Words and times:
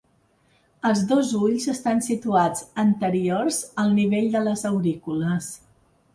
Els 0.89 1.03
dos 1.11 1.33
ulls 1.47 1.67
estan 1.73 2.01
situats 2.05 2.65
anteriors 2.85 3.61
al 3.85 3.93
nivell 4.01 4.27
de 4.39 4.43
les 4.49 4.67
aurícules. 4.73 5.53